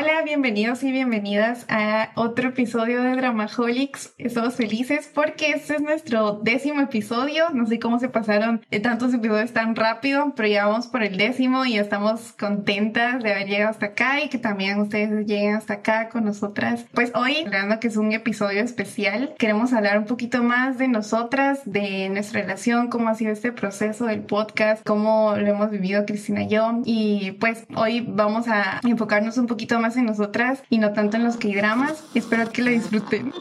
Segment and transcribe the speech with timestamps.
[0.00, 4.14] Hola, bienvenidos y bienvenidas a otro episodio de Dramaholics.
[4.16, 7.46] Estamos felices porque este es nuestro décimo episodio.
[7.52, 11.64] No sé cómo se pasaron tantos episodios tan rápido, pero ya vamos por el décimo
[11.64, 16.10] y estamos contentas de haber llegado hasta acá y que también ustedes lleguen hasta acá
[16.10, 16.86] con nosotras.
[16.94, 21.62] Pues hoy, hablando que es un episodio especial, queremos hablar un poquito más de nosotras,
[21.64, 26.44] de nuestra relación, cómo ha sido este proceso del podcast, cómo lo hemos vivido Cristina
[26.44, 26.82] y yo.
[26.84, 31.24] Y pues hoy vamos a enfocarnos un poquito más en nosotras y no tanto en
[31.24, 32.04] los K-dramas.
[32.14, 33.32] Espero que lo disfruten.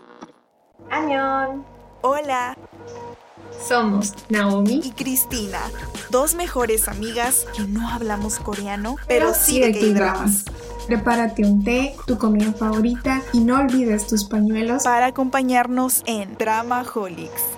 [0.90, 1.66] ¡Añón!
[2.02, 2.58] Hola.
[3.68, 5.60] Somos Naomi y Cristina,
[6.12, 10.46] dos mejores amigas que no hablamos coreano, pero, sí de K-dramas.
[10.86, 17.57] Prepárate un té, tu comida favorita y no olvides tus pañuelos para acompañarnos en Dramaholics.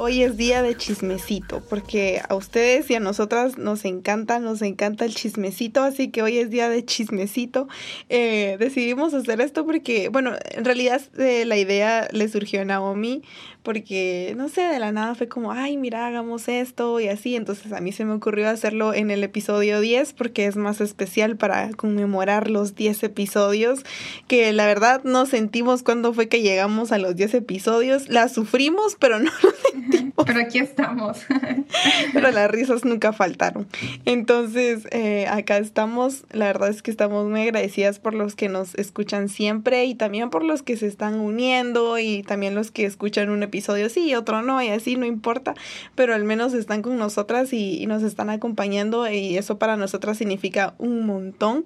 [0.00, 5.04] Hoy es día de chismecito, porque a ustedes y a nosotras nos encanta, nos encanta
[5.04, 7.66] el chismecito, así que hoy es día de chismecito.
[8.08, 13.24] Eh, decidimos hacer esto porque, bueno, en realidad eh, la idea le surgió a Naomi,
[13.68, 17.36] porque, no sé, de la nada fue como, ay, mira, hagamos esto y así.
[17.36, 21.36] Entonces a mí se me ocurrió hacerlo en el episodio 10 porque es más especial
[21.36, 23.84] para conmemorar los 10 episodios,
[24.26, 28.08] que la verdad no sentimos cuando fue que llegamos a los 10 episodios.
[28.08, 30.14] La sufrimos, pero no lo sentimos.
[30.24, 31.26] Pero aquí estamos.
[32.14, 33.68] pero las risas nunca faltaron.
[34.06, 36.24] Entonces, eh, acá estamos.
[36.32, 40.30] La verdad es que estamos muy agradecidas por los que nos escuchan siempre y también
[40.30, 44.14] por los que se están uniendo y también los que escuchan un episodio episodio sí,
[44.14, 45.54] otro no, y así no importa,
[45.96, 50.74] pero al menos están con nosotras y, nos están acompañando y eso para nosotras significa
[50.78, 51.64] un montón.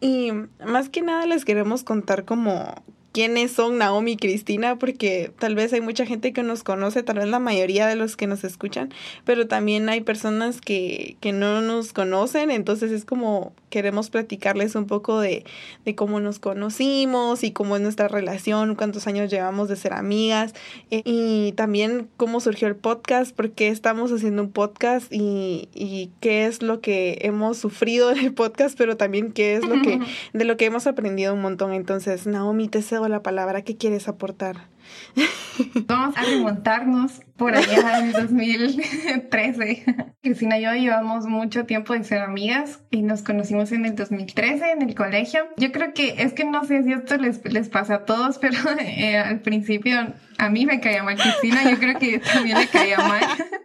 [0.00, 0.30] Y
[0.64, 5.72] más que nada les queremos contar como quiénes son Naomi y Cristina, porque tal vez
[5.72, 8.92] hay mucha gente que nos conoce, tal vez la mayoría de los que nos escuchan,
[9.24, 14.86] pero también hay personas que, que no nos conocen, entonces es como queremos platicarles un
[14.86, 15.44] poco de,
[15.84, 20.54] de, cómo nos conocimos y cómo es nuestra relación, cuántos años llevamos de ser amigas
[20.92, 26.12] eh, y también cómo surgió el podcast, por qué estamos haciendo un podcast y, y
[26.20, 29.98] qué es lo que hemos sufrido en el podcast, pero también qué es lo que
[30.32, 31.72] de lo que hemos aprendido un montón.
[31.72, 33.62] Entonces, Naomi, te cedo la palabra.
[33.62, 34.68] ¿Qué quieres aportar?
[35.86, 39.84] Vamos a remontarnos por allá en 2013.
[40.22, 44.72] Cristina y yo llevamos mucho tiempo de ser amigas y nos conocimos en el 2013
[44.72, 45.46] en el colegio.
[45.56, 48.58] Yo creo que es que no sé si esto les, les pasa a todos, pero
[48.80, 52.98] eh, al principio a mí me caía mal Cristina, yo creo que también le caía
[52.98, 53.22] mal,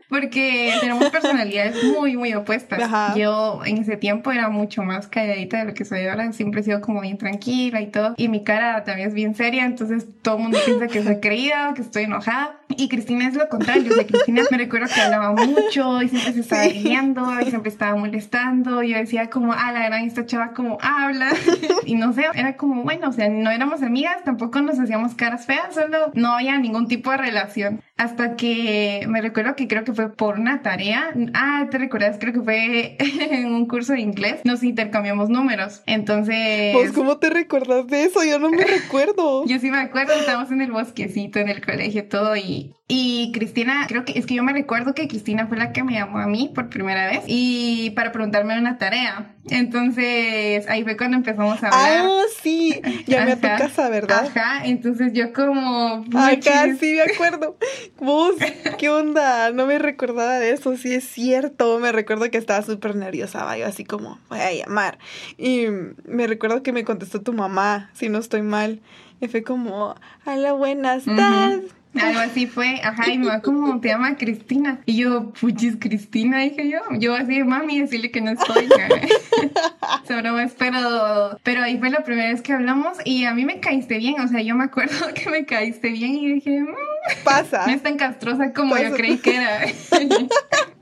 [0.09, 3.15] porque tenemos personalidades muy, muy opuestas.
[3.15, 6.63] Yo en ese tiempo era mucho más calladita de lo que soy ahora, siempre he
[6.63, 10.37] sido como bien tranquila y todo, y mi cara también es bien seria, entonces todo
[10.37, 12.58] el mundo piensa que soy creída, que estoy enojada.
[12.77, 16.41] Y Cristina es lo contrario, o Cristina me recuerdo que hablaba mucho y siempre se
[16.41, 18.83] estaba riendo y siempre estaba molestando.
[18.83, 21.31] Y yo decía como, ah, la gran esta chava como habla.
[21.85, 25.47] y no sé, era como, bueno, o sea, no éramos amigas, tampoco nos hacíamos caras
[25.47, 27.81] feas, solo no había ningún tipo de relación.
[27.97, 31.11] Hasta que me recuerdo que creo que fue por una tarea.
[31.33, 32.17] Ah, ¿te recuerdas?
[32.17, 32.95] Creo que fue
[33.31, 34.41] en un curso de inglés.
[34.45, 35.81] Nos intercambiamos números.
[35.85, 36.73] Entonces...
[36.73, 38.23] Pues, ¿cómo te recuerdas de eso?
[38.23, 39.45] Yo no me recuerdo.
[39.45, 42.37] yo sí me acuerdo, estábamos en el bosquecito, en el colegio, todo.
[42.37, 42.58] Y,
[42.91, 45.93] y Cristina, creo que es que yo me recuerdo que Cristina fue la que me
[45.93, 49.35] llamó a mí por primera vez y para preguntarme una tarea.
[49.49, 52.05] Entonces ahí fue cuando empezamos a hablar.
[52.05, 54.25] Ah, sí, llamé a tu casa, ¿verdad?
[54.25, 56.03] Ajá, entonces yo como...
[56.15, 57.57] Acá sí me acuerdo.
[57.99, 58.35] Vos,
[58.79, 59.51] ¿qué onda?
[59.51, 61.77] No me recordaba de eso, sí es cierto.
[61.79, 64.97] Me recuerdo que estaba súper nerviosa, yo así como, voy a llamar.
[65.37, 65.67] Y
[66.05, 68.81] me recuerdo que me contestó tu mamá, si no estoy mal.
[69.21, 71.65] Y fue como, hola, buenas tardes.
[71.95, 74.79] Algo así fue, ajá, y mi mamá como te llama Cristina.
[74.85, 76.79] Y yo, puchis, Cristina, dije yo.
[76.99, 78.69] Yo así, mami, decirle que no estoy.
[80.07, 83.97] Sobre pero, pero ahí fue la primera vez que hablamos y a mí me caíste
[83.97, 86.75] bien, o sea, yo me acuerdo que me caíste bien y dije, mmm,
[87.23, 87.65] pasa.
[87.67, 89.61] No es tan castrosa como yo creí que era.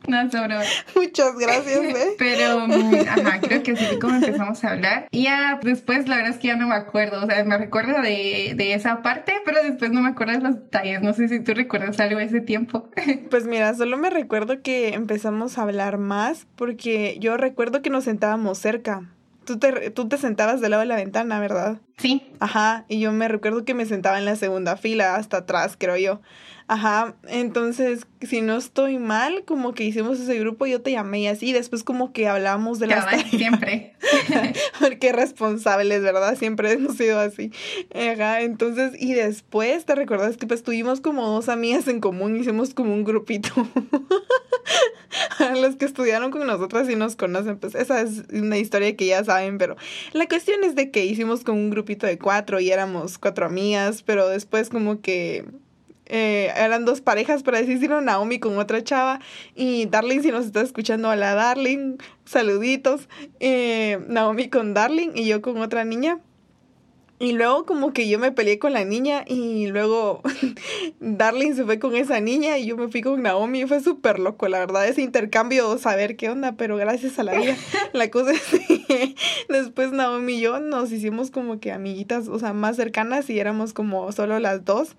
[0.08, 0.56] No, sobre.
[0.96, 2.16] Muchas gracias, ¿eh?
[2.18, 5.08] Pero, mm, ajá, creo que así fue como empezamos a hablar.
[5.12, 7.24] Y ya después, la verdad es que ya no me acuerdo.
[7.24, 10.56] O sea, me recuerdo de, de esa parte, pero después no me acuerdo de los
[10.56, 11.02] detalles.
[11.02, 12.90] No sé si tú recuerdas algo de ese tiempo.
[13.30, 18.06] Pues mira, solo me recuerdo que empezamos a hablar más porque yo recuerdo que nos
[18.06, 19.10] sentábamos cerca.
[19.48, 21.80] Tú te, tú te sentabas del lado de la ventana, ¿verdad?
[21.96, 22.22] Sí.
[22.42, 25.96] Ajá, y yo me recuerdo que me sentaba en la segunda fila, hasta atrás, creo
[25.96, 26.20] yo.
[26.68, 31.28] Ajá, entonces, si no estoy mal, como que hicimos ese grupo, yo te llamé y
[31.28, 33.30] así, después como que hablamos de las tareas.
[33.30, 33.96] Siempre.
[34.82, 36.38] Porque responsables, ¿verdad?
[36.38, 37.54] Siempre hemos sido así.
[37.96, 42.74] Ajá, entonces, y después, ¿te recuerdas que pues tuvimos como dos amigas en común, hicimos
[42.74, 43.50] como un grupito?
[45.62, 49.24] Los que estudiaron con nosotras y nos conocen, pues esa es una historia que ya
[49.24, 49.76] saben, pero
[50.14, 54.04] la cuestión es de que hicimos como un grupito de cuatro y éramos cuatro amigas,
[54.04, 55.46] pero después como que
[56.06, 59.20] eh, eran dos parejas, para decirlo, Naomi con otra chava
[59.56, 63.10] y Darling, si nos está escuchando, hola Darling, saluditos,
[63.40, 66.20] eh, Naomi con Darling y yo con otra niña.
[67.20, 70.22] Y luego como que yo me peleé con la niña y luego
[71.00, 73.66] Darling se fue con esa niña y yo me fui con Naomi.
[73.66, 77.56] Fue súper loco, la verdad, ese intercambio, saber qué onda, pero gracias a la vida.
[77.94, 79.16] La cosa es que
[79.50, 83.74] después Naomi y yo nos hicimos como que amiguitas, o sea, más cercanas y éramos
[83.74, 84.96] como solo las dos.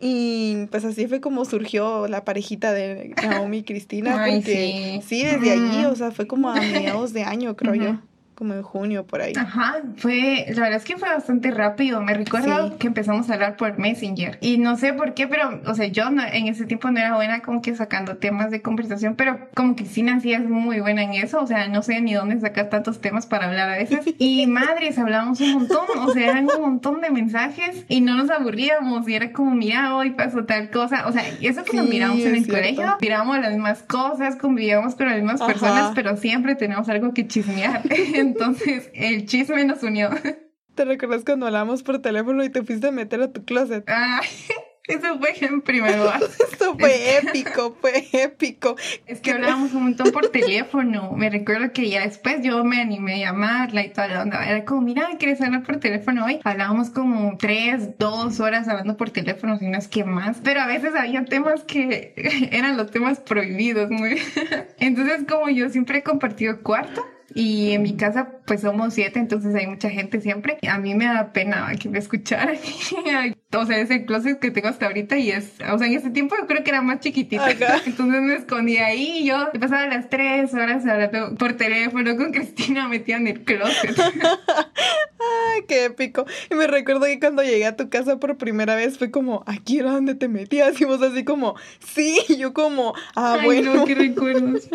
[0.00, 4.24] Y pues así fue como surgió la parejita de Naomi y Cristina.
[4.26, 7.98] porque sí, desde allí, o sea, fue como a mediados de año, creo yo
[8.40, 9.34] como en junio por ahí.
[9.36, 12.00] Ajá, fue, la verdad es que fue bastante rápido.
[12.00, 15.74] Me recuerdo que empezamos a hablar por Messenger y no sé por qué, pero, o
[15.74, 19.50] sea, yo en ese tiempo no era buena como que sacando temas de conversación, pero
[19.54, 22.40] como que sí sí es muy buena en eso, o sea, no sé ni dónde
[22.40, 24.00] sacar tantos temas para hablar a veces.
[24.18, 28.30] Y madres, hablábamos un montón, o sea, eran un montón de mensajes y no nos
[28.30, 32.20] aburríamos y era como, mira, hoy pasó tal cosa, o sea, eso que nos miramos
[32.20, 36.88] en el colegio, mirábamos las mismas cosas, convivíamos con las mismas personas, pero siempre tenemos
[36.88, 37.82] algo que chismear.
[38.30, 40.08] Entonces el chisme nos unió.
[40.76, 43.82] ¿Te recuerdas cuando hablamos por teléfono y te fuiste a meter a tu closet?
[43.88, 44.20] Ah,
[44.86, 46.12] eso fue en primero.
[46.52, 48.76] Eso fue épico, fue épico.
[49.06, 51.12] Es que hablábamos un montón por teléfono.
[51.12, 54.44] Me recuerdo que ya después yo me animé a llamarla y toda la onda.
[54.44, 56.40] Era como, mira, ¿quieres hablar por teléfono hoy?
[56.44, 60.38] Hablábamos como tres, dos horas hablando por teléfono, si no es que más.
[60.42, 62.14] Pero a veces había temas que
[62.52, 64.18] eran los temas prohibidos, muy.
[64.78, 67.04] Entonces, como yo siempre he compartido cuarto,
[67.34, 70.58] y en mi casa, pues somos siete, entonces hay mucha gente siempre.
[70.68, 72.56] A mí me da pena que me escucharan.
[73.56, 76.10] o sea, es el closet que tengo hasta ahorita y es, o sea, en ese
[76.10, 77.42] tiempo yo creo que era más chiquitito.
[77.86, 82.88] Entonces me escondía ahí y yo pasaba las tres horas hablando por teléfono con Cristina
[82.88, 83.96] metida en el closet.
[83.98, 86.26] Ay, qué épico.
[86.50, 89.78] Y me recuerdo que cuando llegué a tu casa por primera vez fue como, aquí
[89.78, 90.80] era donde te metías.
[90.80, 93.74] Y vos así como, sí, y yo como, ah, Ay, bueno.
[93.74, 94.68] No, qué recuerdos.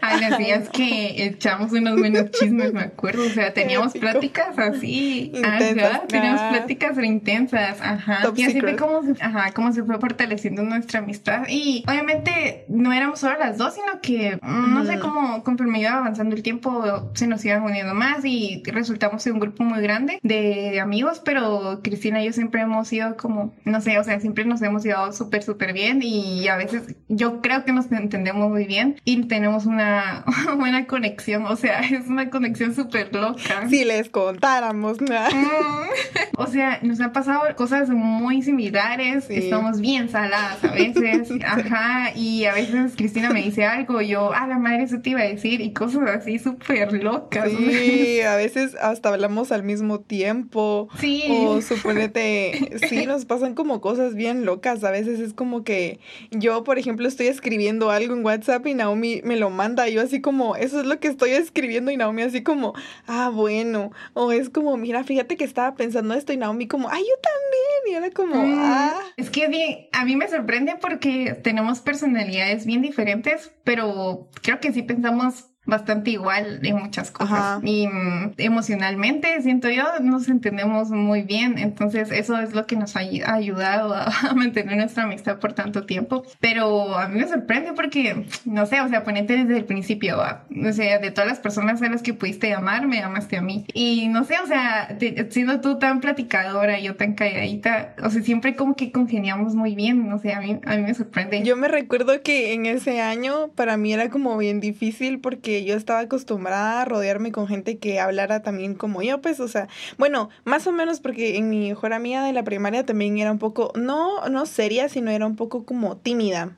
[0.00, 3.22] Ay, las días que echamos unos buenos chismes, me acuerdo.
[3.24, 5.32] O sea, teníamos pláticas así.
[5.34, 7.80] Intensas, teníamos pláticas intensas.
[7.80, 8.32] Ajá.
[8.34, 11.44] y así fue como, ajá, como se fue fortaleciendo nuestra amistad.
[11.48, 15.96] Y obviamente no éramos solo las dos, sino que mm, no sé cómo, conforme iba
[15.96, 20.18] avanzando el tiempo, se nos iban uniendo más y resultamos en un grupo muy grande
[20.22, 21.20] de, amigos.
[21.24, 24.82] Pero Cristina y yo siempre hemos sido como, no sé, o sea, siempre nos hemos
[24.82, 26.00] llevado súper, súper bien.
[26.02, 30.24] Y a veces yo creo que nos entendemos muy bien y tenemos una
[30.56, 33.68] buena conexión, o sea, es una conexión súper loca.
[33.68, 35.06] Si les contáramos, ¿no?
[35.06, 36.36] Mm.
[36.36, 42.44] o sea, nos han pasado cosas muy similares, estamos bien saladas a veces, ajá, y
[42.44, 45.24] a veces Cristina me dice algo, y yo, ah, la madre, eso te iba a
[45.24, 47.50] decir, y cosas así súper locas.
[47.50, 50.88] Sí, a veces hasta hablamos al mismo tiempo.
[50.98, 51.24] Sí.
[51.28, 56.00] O suponete, sí, nos pasan como cosas bien locas, a veces es como que
[56.30, 60.20] yo, por ejemplo, estoy escribiendo algo en WhatsApp y Naomi me lo manda, yo así
[60.20, 62.74] como, eso es lo que estoy escribiendo y Naomi así como,
[63.08, 67.02] ah, bueno, o es como, mira, fíjate que estaba pensando esto y Naomi como, ay,
[67.02, 69.00] yo también, y era como, mm, ah.
[69.16, 74.72] Es que bien, a mí me sorprende porque tenemos personalidades bien diferentes, pero creo que
[74.72, 77.60] sí pensamos bastante igual en muchas cosas.
[77.62, 81.58] Y mm, emocionalmente, siento yo, nos entendemos muy bien.
[81.58, 86.24] Entonces, eso es lo que nos ha ayudado a, mantener nuestra amistad por tanto tiempo.
[86.40, 90.72] Pero a mí me sorprende porque, no sé, o sea, ponete desde el principio, o
[90.72, 93.66] sea, de todas las personas a las que pudiste llamar, me llamaste a mí.
[93.74, 94.96] Y no sé, o sea,
[95.30, 100.08] siendo tú tan platicadora yo tan calladita, o sea, siempre como que congeniamos muy bien.
[100.08, 101.42] No sé, a mí, a mí me sorprende.
[101.42, 105.74] Yo me recuerdo que en ese año para mí era como bien difícil porque yo
[105.74, 110.30] estaba acostumbrada a rodearme con gente que hablara también como yo, pues, o sea, bueno,
[110.44, 113.72] más o menos porque en mi mejor amiga de la primaria también era un poco,
[113.76, 116.56] no, no seria, sino era un poco como tímida.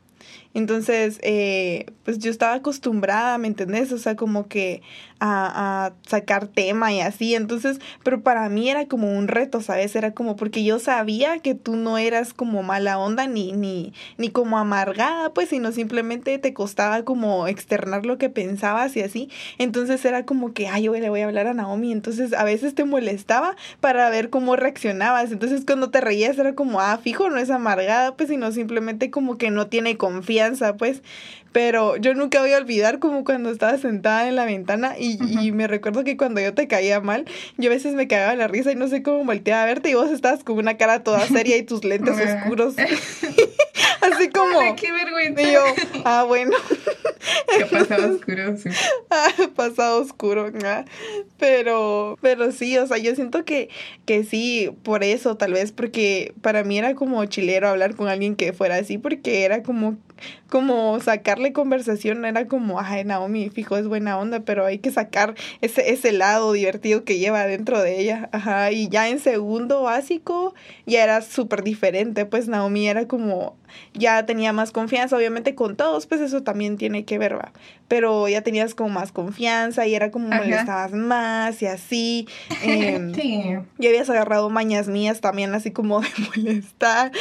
[0.55, 3.93] Entonces, eh, pues yo estaba acostumbrada, ¿me entendés?
[3.93, 4.83] O sea, como que
[5.21, 7.35] a, a, sacar tema y así.
[7.35, 9.95] Entonces, pero para mí era como un reto, ¿sabes?
[9.97, 14.31] Era como porque yo sabía que tú no eras como mala onda ni, ni, ni
[14.31, 19.31] como amargada, pues, sino simplemente te costaba como externar lo que pensabas y así.
[19.59, 21.93] Entonces era como que, ay, yo le voy a hablar a Naomi.
[21.93, 25.33] Entonces a veces te molestaba para ver cómo reaccionabas.
[25.33, 29.39] Entonces cuando te reías era como, ah, fijo, no es amargada, pues, sino simplemente como
[29.39, 31.03] que no tiene confianza, pues.
[31.53, 35.53] Pero yo nunca voy a olvidar como cuando estaba sentada en la ventana y, y,
[35.53, 37.25] me recuerdo que cuando yo te caía mal,
[37.57, 39.95] yo a veces me cagaba la risa y no sé cómo volteaba a verte y
[39.95, 42.15] vos estabas con una cara toda seria y tus lentes
[42.45, 42.75] oscuros.
[44.01, 44.61] Así como...
[44.61, 45.43] Ay, qué vergüenza.
[45.43, 45.63] Y yo,
[46.05, 46.53] ah, bueno.
[47.57, 48.57] ¿Qué pasado oscuro?
[48.57, 48.69] Sí.
[49.11, 50.53] Ah, pasado oscuro.
[51.39, 53.69] Pero, pero sí, o sea, yo siento que,
[54.07, 58.37] que sí, por eso, tal vez, porque para mí era como chilero hablar con alguien
[58.37, 59.97] que fuera así, porque era como
[60.49, 65.35] como sacarle conversación, era como, ay, Naomi, fijo, es buena onda, pero hay que sacar
[65.61, 68.29] ese, ese lado divertido que lleva dentro de ella.
[68.33, 70.55] Ajá, y ya en segundo básico
[70.87, 73.57] ya era súper diferente, pues Naomi era como,
[73.95, 77.53] ya tenía más confianza, obviamente con todos, pues eso también tiene que ver, va.
[77.89, 82.29] Pero ya tenías como más confianza y era como molestabas más y así.
[82.63, 83.43] Eh, sí.
[83.79, 87.13] Y habías agarrado mañas mías también, así como de molestar.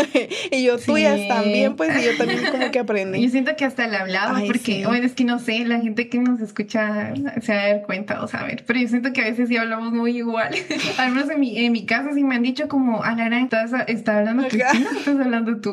[0.50, 3.22] y yo tuyas también, pues, y yo también como que aprendí.
[3.22, 4.84] Yo siento que hasta le hablaba Ay, porque, sí.
[4.84, 8.22] bueno, es que no sé, la gente que nos escucha se va a dar cuenta
[8.22, 10.54] o saber, pero yo siento que a veces sí hablamos muy igual.
[10.98, 13.44] Al menos en mi, en mi caso sí me han dicho como, a la gran,
[13.44, 14.50] estás está hablando Ajá.
[14.50, 15.72] Cristina, estás hablando tú.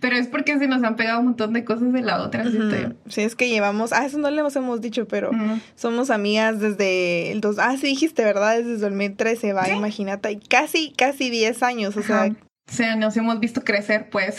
[0.00, 2.58] pero es porque se nos han pegado un montón de cosas de la otra, yo.
[2.66, 2.94] Ujú.
[3.08, 5.30] Sí, es que llevamos, ah, eso no le hemos, hemos dicho, pero
[5.74, 8.56] somos amigas desde el dos, ah, sí dijiste, ¿verdad?
[8.56, 12.30] Desde el 2013, va, imagínate, y casi, casi 10 años, o sea.
[12.66, 14.36] O sea, nos hemos visto crecer, pues.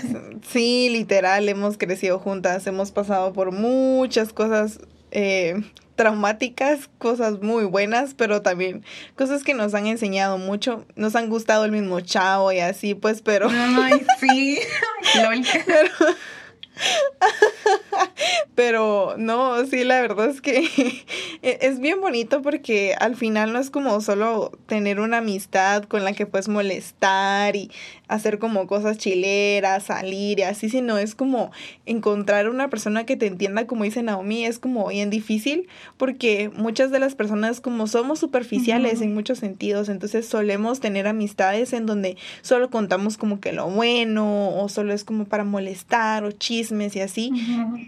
[0.50, 4.80] sí, literal, hemos crecido juntas, hemos pasado por muchas cosas
[5.12, 5.62] eh,
[5.98, 8.84] traumáticas, cosas muy buenas, pero también
[9.16, 13.20] cosas que nos han enseñado mucho, nos han gustado el mismo chavo y así, pues,
[13.20, 13.48] pero...
[13.50, 14.58] Ay, sí.
[15.22, 15.44] Lol.
[15.66, 15.90] Pero
[19.18, 20.58] no, sí, la verdad es que
[21.42, 26.04] e- es bien bonito porque al final no es como solo tener una amistad con
[26.04, 27.70] la que puedes molestar y
[28.08, 31.50] hacer como cosas chileras, salir y así, sino es como
[31.86, 36.90] encontrar una persona que te entienda, como dice Naomi, es como bien difícil porque muchas
[36.90, 39.04] de las personas como somos superficiales Ujú.
[39.04, 44.58] en muchos sentidos, entonces solemos tener amistades en donde solo contamos como que lo bueno
[44.58, 46.32] o solo es como para molestar o
[46.68, 47.32] chismes y así.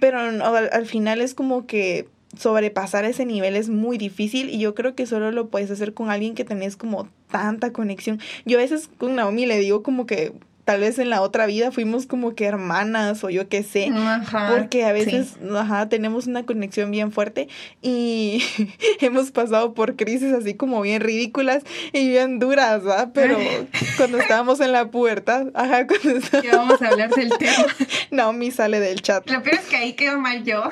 [0.00, 4.74] Pero al, al final es como que sobrepasar ese nivel es muy difícil y yo
[4.74, 8.20] creo que solo lo puedes hacer con alguien que tenés como tanta conexión.
[8.44, 10.32] Yo a veces con Naomi le digo como que
[10.70, 13.90] tal vez en la otra vida fuimos como que hermanas o yo qué sé.
[13.92, 15.48] Ajá, Porque a veces, sí.
[15.56, 17.48] ajá, tenemos una conexión bien fuerte
[17.82, 18.40] y
[19.00, 23.12] hemos pasado por crisis así como bien ridículas y bien duras, ¿va?
[23.12, 23.36] Pero
[23.96, 27.66] cuando estábamos en la pubertad, ajá, cuando está- Ya vamos a hablar del tema.
[28.12, 29.28] Naomi sale del chat.
[29.28, 30.62] Lo peor es que ahí quedó mal yo.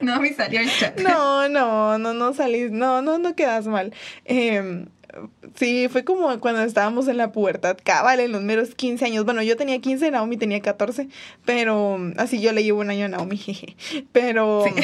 [0.00, 0.98] No me salió el chat.
[1.00, 3.92] No, no, no, no salís, no, no, no quedas mal.
[4.24, 4.86] Em,
[5.56, 9.24] sí, fue como cuando estábamos en la pubertad, cabal, en los meros 15 años.
[9.24, 11.08] Bueno, yo tenía 15, Naomi tenía 14,
[11.44, 13.76] pero así yo le llevo un año a Naomi, jeje.
[14.12, 14.64] Pero...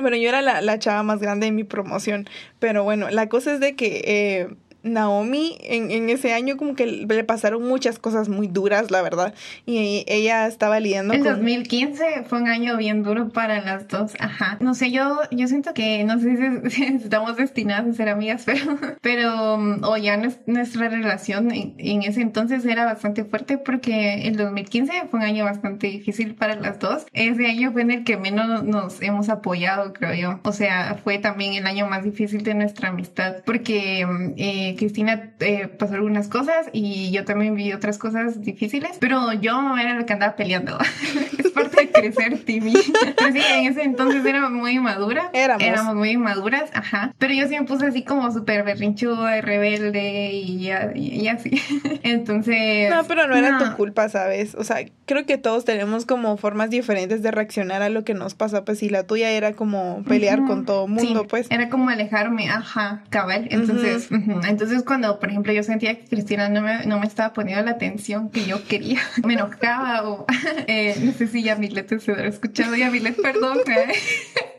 [0.00, 2.28] Bueno, yo era la, la chava más grande de mi promoción,
[2.60, 4.48] pero bueno, la cosa es de que eh,
[4.82, 9.34] Naomi en, en ese año como que le pasaron muchas cosas muy duras, la verdad,
[9.66, 11.32] y ella estaba lidiando El con...
[11.34, 14.56] 2015 fue un año bien duro para las dos, ajá.
[14.60, 18.78] No sé, yo, yo siento que, no sé si, estamos destinadas a ser amigas, pero,
[19.00, 24.26] pero, um, o ya nues- nuestra relación en, en ese entonces era bastante fuerte porque
[24.26, 27.06] el 2015 fue un año bastante difícil para las dos.
[27.12, 30.40] Ese año fue en el que menos nos hemos apoyado, creo yo.
[30.44, 34.34] O sea, fue también el año más difícil de nuestra amistad porque um,
[34.68, 39.76] eh, Cristina eh, pasó algunas cosas y yo también vi otras cosas difíciles, pero yo
[39.76, 40.78] era la que andaba peleando.
[41.62, 42.74] parte de crecer, Timmy.
[43.18, 45.30] Pero sí, en ese entonces era muy madura.
[45.32, 45.62] Éramos.
[45.66, 47.14] Éramos muy maduras, ajá.
[47.18, 51.28] Pero yo sí me puse así como súper berrinchuda y rebelde y, ya- y, y
[51.28, 51.50] así.
[52.02, 52.90] Entonces...
[52.90, 53.58] No, pero no era no.
[53.70, 54.54] tu culpa, ¿sabes?
[54.54, 58.34] O sea, creo que todos tenemos como formas diferentes de reaccionar a lo que nos
[58.34, 60.48] pasa, pues si la tuya era como pelear Ujú.
[60.48, 61.46] con todo mundo, Sí, pues...
[61.50, 63.48] Era como alejarme, ajá, cabal.
[63.50, 64.40] Entonces, ujú.
[64.46, 67.72] entonces cuando, por ejemplo, yo sentía que Cristina no me, no me estaba poniendo la
[67.72, 70.26] atención que yo quería, me enojaba o,
[70.66, 73.58] eh, no sé si Yamilet se habrá escuchado, Yamilet, perdón.
[73.70, 73.92] eh.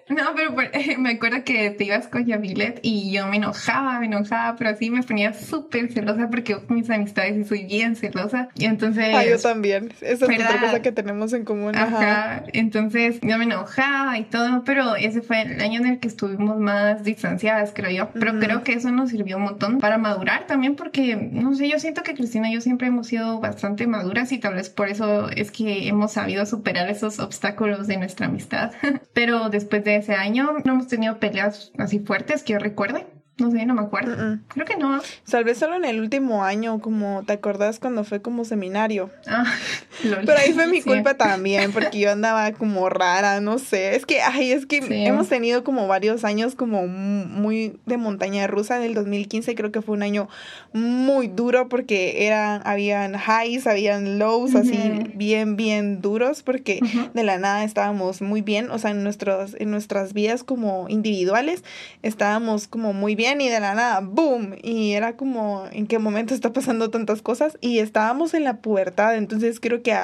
[0.10, 0.54] No, pero
[1.00, 4.90] me acuerdo que te ibas con Yamilet y yo me enojaba, me enojaba, pero así
[4.90, 8.50] me ponía súper celosa porque yo mis amistades y soy bien celosa.
[8.56, 9.14] Y entonces...
[9.14, 9.94] Ah, yo también.
[10.02, 11.76] Esa es otra cosa que tenemos en común.
[11.76, 12.44] Ajá.
[12.54, 16.58] Entonces yo me enojaba y todo, pero ese fue el año en el que estuvimos
[16.58, 18.10] más distanciadas, creo yo.
[18.14, 21.80] Pero creo que eso nos sirvió un montón para madurar también porque, no sé, yo
[21.80, 25.30] siento que Cristina y yo siempre hemos sido bastante maduras y tal vez por eso
[25.30, 28.72] es que hemos sabido superar esos obstáculos de nuestra amistad.
[29.14, 33.06] pero después de ese año no hemos tenido peleas así fuertes que yo recuerde.
[33.40, 34.40] No sé, no me acuerdo.
[34.50, 35.02] Creo que no.
[35.30, 39.10] Tal vez solo en el último año, como te acordás cuando fue como seminario.
[39.28, 39.46] Ah,
[40.02, 43.96] Pero ahí fue mi culpa también, porque yo andaba como rara, no sé.
[43.96, 44.78] Es que, ay, es que
[45.08, 48.78] hemos tenido como varios años como muy de montaña rusa.
[48.78, 50.28] En el 2015 creo que fue un año
[50.74, 54.78] muy duro porque eran, habían highs, habían lows, así
[55.16, 56.80] bien, bien duros, porque
[57.14, 61.64] de la nada estábamos muy bien, o sea, en, nuestros, en nuestras vidas como individuales
[62.02, 64.56] estábamos como muy bien y de la nada, ¡boom!
[64.64, 67.58] Y era como, ¿en qué momento está pasando tantas cosas?
[67.62, 69.96] Y estábamos en la pubertad, entonces creo que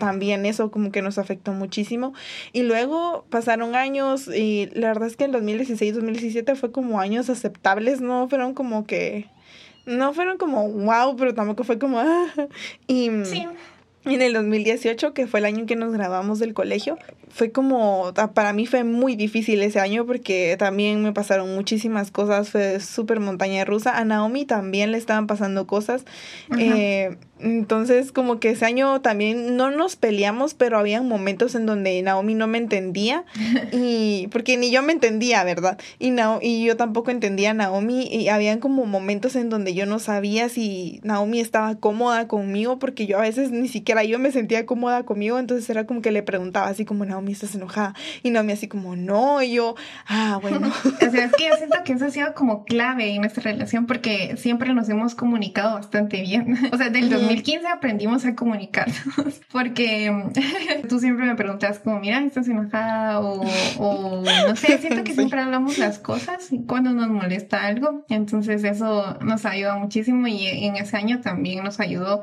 [0.00, 2.14] también eso como que nos afectó muchísimo.
[2.52, 7.30] Y luego pasaron años y la verdad es que el 2016, 2017 fue como años
[7.30, 8.28] aceptables, ¿no?
[8.28, 9.26] Fueron como que...
[9.84, 12.00] No fueron como wow, pero tampoco fue como...
[12.02, 12.48] Ah,
[12.86, 13.46] y, sí.
[14.04, 18.12] En el 2018, que fue el año en que nos graduamos del colegio, fue como,
[18.34, 23.20] para mí fue muy difícil ese año porque también me pasaron muchísimas cosas, fue súper
[23.20, 23.96] montaña rusa.
[23.96, 26.04] A Naomi también le estaban pasando cosas.
[26.58, 32.00] Eh, entonces, como que ese año también no nos peleamos, pero había momentos en donde
[32.02, 33.24] Naomi no me entendía
[33.72, 35.78] y porque ni yo me entendía, ¿verdad?
[35.98, 39.98] Y, y yo tampoco entendía a Naomi y habían como momentos en donde yo no
[39.98, 44.66] sabía si Naomi estaba cómoda conmigo porque yo a veces ni siquiera yo me sentía
[44.66, 47.94] cómoda conmigo, entonces era como que le preguntaba así como, Naomi, ¿estás enojada?
[48.22, 49.74] Y Naomi así como, no, y yo,
[50.06, 50.72] ah, bueno.
[50.84, 53.86] o sea, es que yo siento que eso ha sido como clave en nuestra relación
[53.86, 56.58] porque siempre nos hemos comunicado bastante bien.
[56.72, 60.10] O sea, del 2015 aprendimos a comunicarnos porque
[60.88, 63.20] tú siempre me preguntas como, mira, ¿estás enojada?
[63.20, 63.44] O,
[63.78, 68.04] o no sé, siento que siempre hablamos las cosas cuando nos molesta algo.
[68.08, 72.22] Entonces eso nos ayuda muchísimo y en ese año también nos ayudó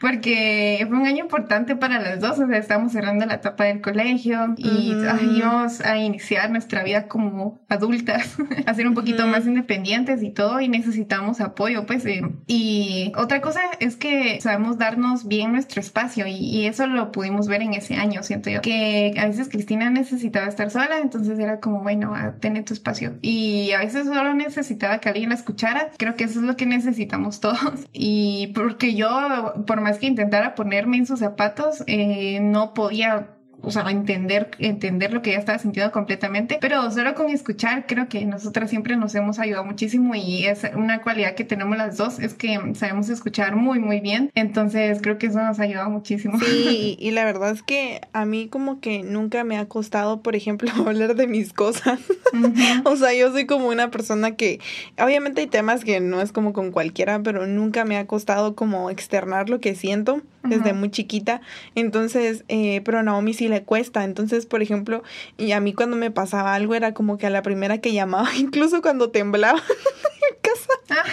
[0.00, 2.38] porque fue un año importante para las dos.
[2.38, 4.94] O sea, estamos cerrando la etapa del colegio y
[5.36, 8.36] íbamos a iniciar nuestra vida como adultas,
[8.66, 12.04] a ser un poquito más independientes y todo y necesitamos apoyo, pues.
[12.06, 12.22] Eh.
[12.46, 17.62] Y otra cosa es que sabemos darnos bien nuestro espacio y, eso lo pudimos ver
[17.62, 21.82] en ese año, siento yo, que a veces Cristina necesitaba estar sola, entonces era como,
[21.82, 23.16] bueno, a tener tu espacio.
[23.22, 25.90] Y a veces solo necesitaba que alguien la escuchara.
[25.96, 27.86] Creo que eso es lo que necesitamos todos.
[27.92, 30.54] Y porque yo, por más que intentara
[30.88, 33.28] ponerme en sus zapatos, eh, no podía
[33.60, 38.08] o sea, entender, entender lo que ella estaba sintiendo completamente, pero solo con escuchar creo
[38.08, 42.20] que nosotras siempre nos hemos ayudado muchísimo y es una cualidad que tenemos las dos,
[42.20, 46.38] es que sabemos escuchar muy, muy bien, entonces creo que eso nos ha ayudado muchísimo.
[46.38, 50.36] Sí, y la verdad es que a mí como que nunca me ha costado, por
[50.36, 51.98] ejemplo, hablar de mis cosas.
[52.84, 54.60] o sea, yo soy como una persona que,
[54.98, 58.90] obviamente hay temas que no es como con cualquiera, pero nunca me ha costado como
[58.90, 61.40] externar lo que siento desde muy chiquita.
[61.74, 64.04] Entonces, eh, pero a Naomi sí le cuesta.
[64.04, 65.02] Entonces, por ejemplo,
[65.36, 68.28] y a mí cuando me pasaba algo era como que a la primera que llamaba,
[68.36, 69.58] incluso cuando temblaba
[70.30, 71.04] en casa.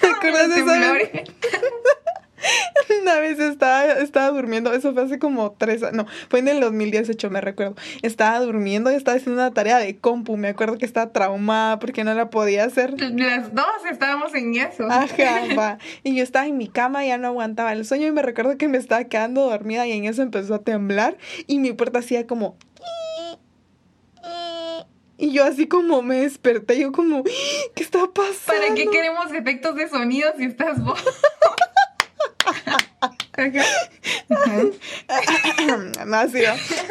[0.00, 1.94] ¿Te acuerdas de eso?
[3.02, 7.30] Una vez estaba, estaba durmiendo, eso fue hace como tres no, fue en el 2018,
[7.30, 7.74] me recuerdo.
[8.02, 10.36] Estaba durmiendo y estaba haciendo una tarea de compu.
[10.36, 12.94] Me acuerdo que estaba traumada porque no la podía hacer.
[13.00, 14.86] Las dos estábamos en eso.
[14.90, 15.78] Ajá, va.
[16.02, 18.68] Y yo estaba en mi cama, ya no aguantaba el sueño y me recuerdo que
[18.68, 22.56] me estaba quedando dormida y en eso empezó a temblar y mi puerta hacía como.
[25.16, 28.62] Y yo así como me desperté, yo como, ¿qué está pasando?
[28.62, 31.02] ¿Para qué queremos efectos de sonido si estás vos?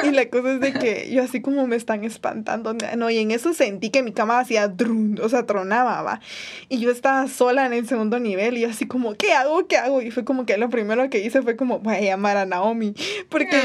[0.04, 3.32] y la cosa es de que yo así como me están espantando, no, y en
[3.32, 6.20] eso sentí que mi cama hacía drum, o sea, tronaba, va.
[6.70, 9.68] Y yo estaba sola en el segundo nivel y así como, ¿qué hago?
[9.68, 10.02] ¿Qué hago?
[10.02, 12.94] Y fue como que lo primero que hice fue como, voy a llamar a Naomi,
[13.30, 13.60] porque...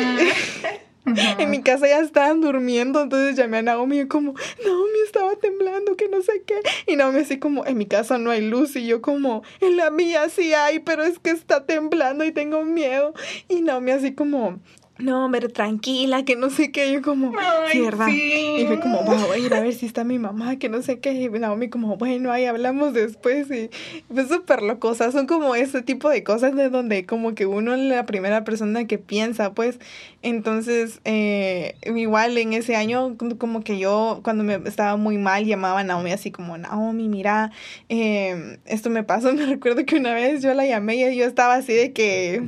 [1.17, 1.37] Ah.
[1.39, 5.97] En mi casa ya estaban durmiendo, entonces llamé a Naomi y como, Naomi estaba temblando,
[5.97, 6.61] que no sé qué.
[6.87, 9.91] Y Naomi así como, en mi casa no hay luz y yo como, en la
[9.91, 13.15] mía sí hay, pero es que está temblando y tengo miedo.
[13.49, 14.59] Y Naomi así como,
[14.99, 16.93] no, hombre, tranquila, que no sé qué.
[16.93, 17.33] Yo como,
[17.71, 18.09] sí, ¿verdad?
[18.09, 20.99] Y fue como, voy a ir a ver si está mi mamá, que no sé
[20.99, 21.13] qué.
[21.13, 23.49] Y Naomi como, bueno, ahí hablamos después.
[23.51, 23.71] Y
[24.13, 24.89] fue súper loco.
[24.89, 28.07] O sea, son como ese tipo de cosas de donde como que uno es la
[28.07, 29.79] primera persona que piensa, pues.
[30.21, 35.81] Entonces, eh, igual en ese año, como que yo cuando me estaba muy mal llamaba
[35.81, 37.53] a Naomi así como, Naomi, mira,
[37.89, 39.33] eh, esto me pasó.
[39.39, 42.43] Me recuerdo que una vez yo la llamé y yo estaba así de que,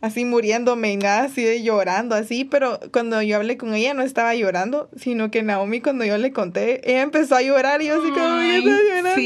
[0.00, 2.44] así muriéndome, así de llorando, así.
[2.44, 6.32] Pero cuando yo hablé con ella no estaba llorando, sino que Naomi cuando yo le
[6.32, 9.20] conté, ella empezó a llorar y yo así como, Ay, estaba llorando.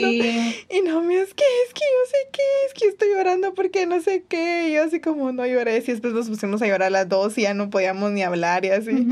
[0.70, 4.00] Y Naomi, es que, es que yo sé qué, es que estoy llorando porque no
[4.00, 4.68] sé qué.
[4.68, 5.78] Y yo así como, no lloré.
[5.78, 8.70] Y después nos pusimos a llorar las dos y ya no podía ni hablar y
[8.70, 9.06] así.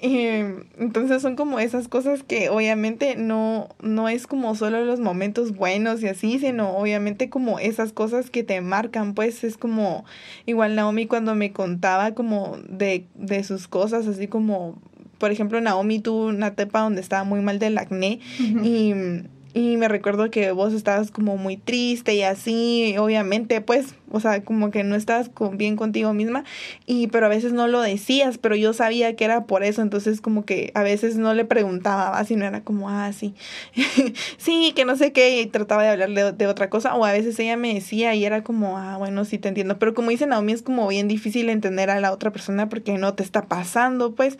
[0.00, 6.02] entonces son como esas cosas que obviamente no, no es como solo los momentos buenos
[6.02, 10.04] y así, sino obviamente como esas cosas que te marcan, pues es como
[10.46, 14.80] igual Naomi cuando me contaba como de, de sus cosas, así como,
[15.18, 18.20] por ejemplo, Naomi tuvo una etapa donde estaba muy mal del acné
[18.62, 18.94] y
[19.54, 24.42] y me recuerdo que vos estabas como muy triste y así, obviamente, pues, o sea,
[24.42, 26.44] como que no estabas con, bien contigo misma,
[26.86, 30.20] y pero a veces no lo decías, pero yo sabía que era por eso, entonces
[30.22, 33.34] como que a veces no le preguntaba, así no era como, ah, sí,
[34.38, 37.38] sí, que no sé qué, y trataba de hablarle de, otra cosa, o a veces
[37.38, 40.52] ella me decía y era como, ah, bueno, sí te entiendo, pero como dice Naomi,
[40.52, 44.38] es como bien difícil entender a la otra persona porque no te está pasando, pues,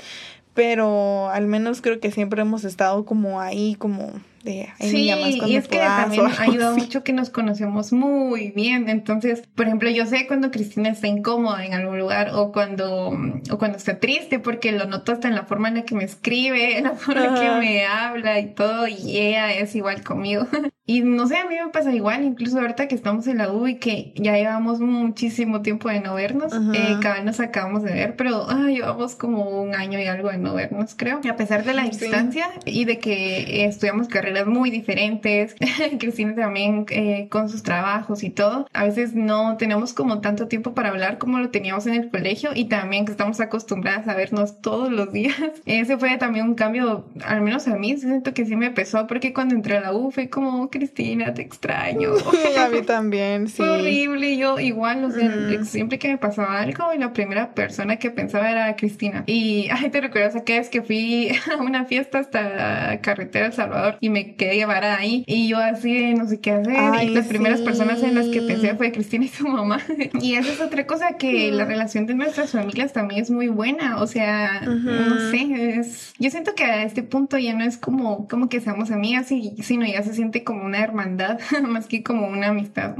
[0.55, 4.13] pero al menos creo que siempre hemos estado como ahí, como
[4.43, 8.89] de sí, y es que también ha ayudado mucho que nos conocemos muy bien.
[8.89, 13.11] Entonces, por ejemplo, yo sé cuando Cristina está incómoda en algún lugar o cuando,
[13.51, 16.05] o cuando está triste, porque lo noto hasta en la forma en la que me
[16.05, 20.47] escribe, en la forma en que me habla y todo, y ella es igual conmigo.
[20.87, 23.69] y no sé, a mí me pasa igual, incluso ahorita que estamos en la U
[23.69, 27.93] y que ya llevamos muchísimo tiempo de no vernos, eh, cada vez nos acabamos de
[27.93, 31.21] ver, pero llevamos como un año y algo de no vernos, creo.
[31.23, 35.55] Y a pesar de la distancia y de que estudiamos carrera muy diferentes,
[35.99, 38.67] Cristina también eh, con sus trabajos y todo.
[38.73, 42.51] A veces no tenemos como tanto tiempo para hablar como lo teníamos en el colegio
[42.55, 45.37] y también que estamos acostumbradas a vernos todos los días.
[45.67, 49.33] Ese fue también un cambio, al menos a mí, siento que sí me pesó porque
[49.33, 52.11] cuando entré a la U fue como, Cristina, te extraño.
[52.59, 53.63] a mí también, sí.
[53.63, 58.51] horrible, yo igual, o sea, siempre que me pasaba algo, la primera persona que pensaba
[58.51, 59.25] era Cristina.
[59.27, 63.97] Y, ay, te recuerdas aquella vez que fui a una fiesta hasta Carretera El Salvador
[64.01, 65.25] y me que llevar ahí.
[65.27, 66.75] Y yo así de no sé qué hacer.
[67.05, 69.79] y las primeras personas en las que pensé fue Cristina y su mamá.
[70.21, 74.01] y esa es otra cosa que la relación de nuestras familias también es muy buena.
[74.01, 76.13] O sea, no sé, es...
[76.19, 79.55] Yo siento que a este punto ya no es como, como que seamos amigas, y,
[79.63, 82.95] sino ya se siente como una hermandad, más que como una amistad.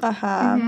[0.00, 0.58] Ajá.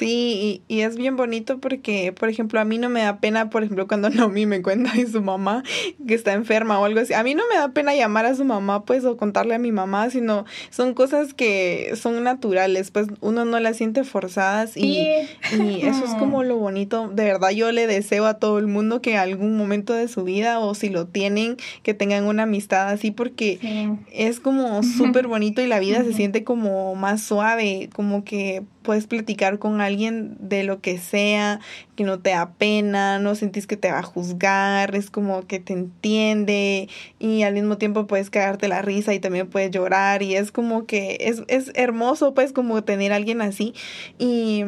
[0.00, 3.62] Sí, y, es bien bonito porque, por ejemplo, a mí no me da pena, por
[3.62, 5.62] ejemplo, cuando Naomi me cuenta de su mamá
[6.08, 7.12] que está enferma o algo así.
[7.12, 9.72] A mí no me da pena llamar a su mamá, pues, o contarle a mi
[9.72, 15.06] mamá, sino son cosas que son naturales, pues uno no las siente forzadas y,
[15.52, 17.08] y eso es como lo bonito.
[17.08, 20.60] De verdad, yo le deseo a todo el mundo que algún momento de su vida,
[20.60, 25.66] o si lo tienen, que tengan una amistad así, porque es como súper bonito y
[25.66, 30.80] la vida se siente como más suave, como que puedes platicar con alguien de lo
[30.80, 31.60] que sea,
[31.96, 35.60] que no te da pena, no sentís que te va a juzgar, es como que
[35.60, 36.88] te entiende
[37.18, 40.86] y al mismo tiempo puedes cagarte la risa y también puedes llorar y es como
[40.86, 43.74] que es, es hermoso pues como tener a alguien así.
[44.18, 44.64] Y,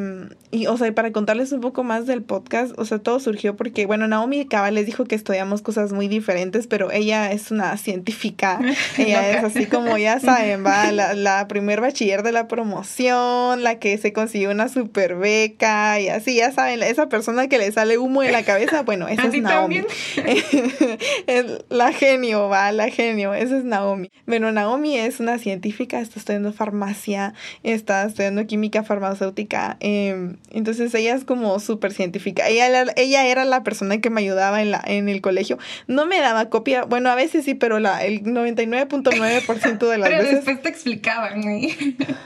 [0.51, 3.85] y o sea, para contarles un poco más del podcast, o sea, todo surgió porque,
[3.85, 8.59] bueno, Naomi Cabal les dijo que estudiamos cosas muy diferentes, pero ella es una científica,
[8.97, 13.79] ella es así como ya saben, va, la, la primer bachiller de la promoción, la
[13.79, 17.97] que se consiguió una super beca y así, ya saben, esa persona que le sale
[17.97, 19.83] humo en la cabeza, bueno, esa es Naomi.
[21.27, 24.11] es la genio, va, la genio, esa es Naomi.
[24.25, 31.15] Bueno, Naomi es una científica, está estudiando farmacia, está estudiando química farmacéutica, em, entonces ella
[31.15, 32.47] es como súper científica.
[32.47, 35.57] Ella, ella era la persona que me ayudaba en, la, en el colegio.
[35.87, 40.23] No me daba copia, bueno, a veces sí, pero la, el 99.9% de las pero
[40.23, 40.35] veces...
[40.35, 41.43] después te explicaban.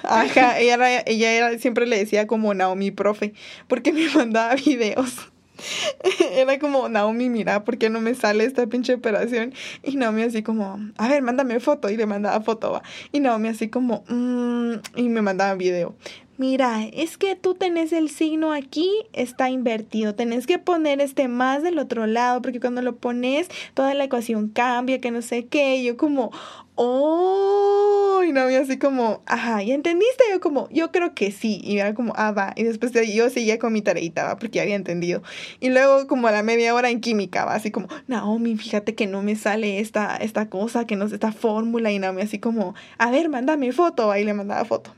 [0.04, 3.34] Ajá, ella era, ella era siempre le decía como Naomi profe,
[3.67, 5.30] porque me mandaba videos.
[6.34, 9.53] Era como, Naomi, mira, ¿por qué no me sale esta pinche operación?
[9.84, 11.89] Y Naomi así como, a ver, mándame foto.
[11.89, 12.84] Y le mandaba foto, va.
[13.12, 15.93] Y Naomi así como, mmm, y me mandaba video.
[16.38, 21.63] Mira, es que tú tenés el signo aquí, está invertido, tenés que poner este más
[21.63, 25.84] del otro lado, porque cuando lo pones, toda la ecuación cambia, que no sé qué,
[25.84, 26.32] yo como,
[26.76, 30.23] oh, y no había así como, ajá, ¿y entendiste?
[30.32, 33.58] Yo como, yo creo que sí, y era como, ah, va, y después yo seguía
[33.58, 35.23] con mi tareita, va, porque ya había entendido,
[35.60, 39.08] y luego como a la media hora en química, va, así como, Naomi, fíjate que
[39.08, 42.76] no me sale esta, esta cosa, que no es esta fórmula, y Naomi así como,
[43.00, 44.93] a ver, mándame foto, ahí le mandaba foto,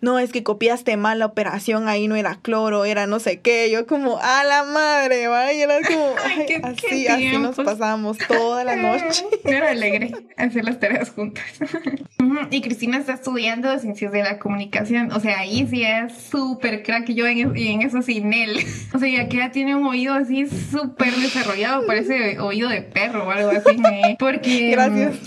[0.00, 0.44] no, es que
[0.76, 4.44] copiaste mal la operación, ahí no era cloro, era no sé qué, yo como, a
[4.44, 6.14] la madre, va, y era como,
[6.64, 9.24] así, así nos pasábamos toda la noche.
[9.44, 11.44] Era alegre hacer las tareas juntas.
[12.50, 15.12] y Cristina está estudiando ciencias de la comunicación.
[15.12, 17.10] O sea, ahí sí es súper crack.
[17.10, 18.58] Yo en, en eso sin él.
[18.92, 21.86] O sea, ya que ya tiene un oído así súper desarrollado.
[21.86, 23.80] Parece oído de perro o algo así.
[24.18, 25.20] Porque, Gracias.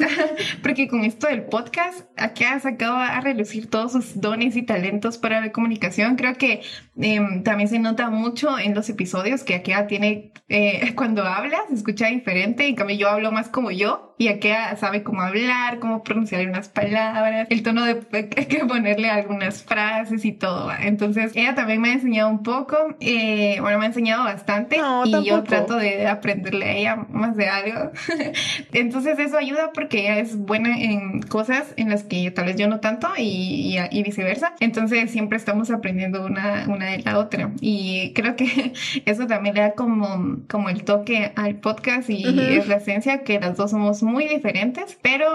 [0.62, 5.18] Porque con esto del podcast, aquí ha sacado a relucir todos sus dones y talentos
[5.18, 6.15] para la comunicación.
[6.15, 6.62] Creo que
[6.97, 11.75] em, también se nota mucho en los episodios que Akea tiene, eh, cuando habla, se
[11.75, 12.67] escucha diferente.
[12.67, 16.68] En cambio, yo hablo más como yo y Akea sabe cómo hablar, cómo pronunciar unas
[16.68, 20.70] palabras, el tono de que ponerle algunas frases y todo.
[20.78, 25.24] Entonces, ella también me ha enseñado un poco, eh, bueno, me ha enseñado bastante y
[25.24, 27.92] yo trato de aprenderle a ella más de algo.
[28.74, 32.68] Entonces, eso ayuda porque ella es buena en cosas en las que tal vez yo
[32.68, 34.54] no tanto y, y, viceversa.
[34.60, 37.52] Entonces, siempre estamos aprendiendo una, una de la otra.
[37.62, 38.74] Y creo que
[39.06, 43.40] eso también le da como, como el toque al podcast y es la esencia que
[43.40, 45.28] las dos somos muy diferentes, pero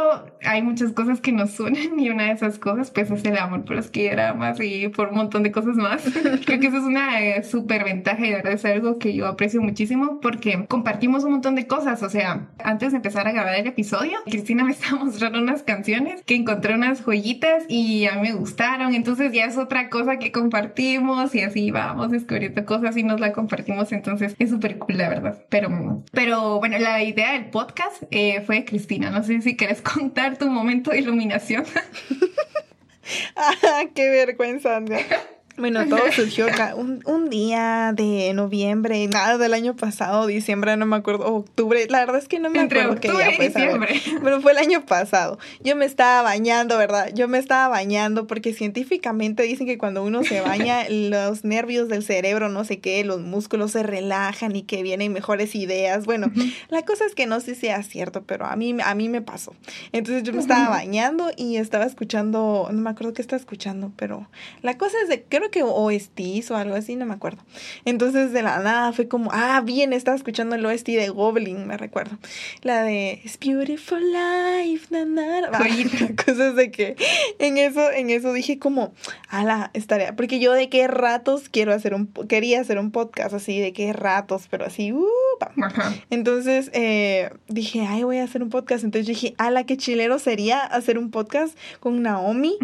[0.45, 3.65] hay muchas cosas que nos unen y una de esas cosas pues es el amor
[3.65, 6.03] por los que más y por un montón de cosas más.
[6.47, 9.27] Creo que eso es una eh, súper ventaja y de verdad es algo que yo
[9.27, 12.03] aprecio muchísimo porque compartimos un montón de cosas.
[12.03, 16.23] O sea, antes de empezar a grabar el episodio, Cristina me estaba mostrando unas canciones
[16.25, 18.95] que encontré unas joyitas y a mí me gustaron.
[18.95, 23.33] Entonces ya es otra cosa que compartimos y así vamos descubriendo cosas y nos la
[23.33, 23.93] compartimos.
[23.93, 25.43] Entonces es súper cool, la verdad.
[25.49, 29.11] Pero, pero bueno, la idea del podcast eh, fue Cristina.
[29.11, 31.65] No sé si quieres contar tu momento de iluminación.
[33.37, 35.34] ah, qué vergüenza, Andrea.
[35.57, 40.85] Bueno, todo surgió acá un, un, día de noviembre, nada del año pasado, diciembre, no
[40.85, 44.01] me acuerdo, octubre, la verdad es que no me acuerdo qué día fue, diciembre.
[44.23, 45.39] pero fue el año pasado.
[45.63, 47.11] Yo me estaba bañando, ¿verdad?
[47.15, 52.03] Yo me estaba bañando porque científicamente dicen que cuando uno se baña, los nervios del
[52.03, 56.05] cerebro, no sé qué, los músculos se relajan y que vienen mejores ideas.
[56.05, 56.33] Bueno,
[56.69, 59.23] la cosa es que no sé si sea cierto, pero a mí, a mí me
[59.23, 59.55] pasó.
[59.93, 64.29] Entonces yo me estaba bañando y estaba escuchando, no me acuerdo qué estaba escuchando, pero
[64.63, 67.43] la cosa es de, creo que OST o algo así, no me acuerdo.
[67.85, 71.77] Entonces de la nada fue como, ah, bien, estaba escuchando el OST de Goblin, me
[71.77, 72.19] recuerdo.
[72.63, 75.51] La de It's Beautiful Life, na, na,
[76.25, 76.97] Cosas de que
[77.39, 78.93] en eso, en eso dije como,
[79.29, 83.61] ala, estaría, porque yo de qué ratos quiero hacer un, quería hacer un podcast así,
[83.61, 85.07] de qué ratos, pero así, uh,
[86.11, 88.85] Entonces eh, dije, ay, voy a hacer un podcast.
[88.85, 92.57] Entonces dije, ala, qué chilero sería hacer un podcast con Naomi